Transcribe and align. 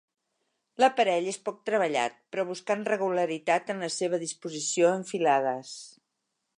L'aparell 0.83 1.27
és 1.31 1.37
poc 1.49 1.59
treballat, 1.71 2.17
però 2.35 2.47
buscant 2.53 2.83
regularitat 2.89 3.71
en 3.75 3.87
la 3.89 3.93
seva 3.99 4.23
disposició 4.27 4.93
en 4.99 5.07
filades. 5.15 5.81